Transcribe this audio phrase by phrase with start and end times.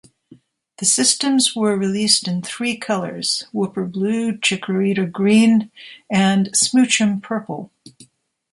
[0.79, 5.69] The systems were released in three colors: Wooper Blue, Chikorita Green,
[6.09, 7.71] and Smoochum Purple.